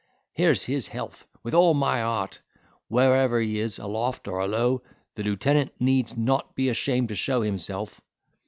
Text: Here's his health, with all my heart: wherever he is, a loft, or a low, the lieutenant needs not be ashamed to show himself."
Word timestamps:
Here's 0.33 0.63
his 0.63 0.87
health, 0.87 1.27
with 1.43 1.53
all 1.53 1.75
my 1.75 2.01
heart: 2.01 2.39
wherever 2.87 3.39
he 3.39 3.59
is, 3.59 3.77
a 3.77 3.85
loft, 3.85 4.27
or 4.27 4.39
a 4.39 4.47
low, 4.47 4.81
the 5.13 5.21
lieutenant 5.21 5.73
needs 5.79 6.17
not 6.17 6.55
be 6.55 6.69
ashamed 6.69 7.09
to 7.09 7.15
show 7.15 7.43
himself." 7.43 8.01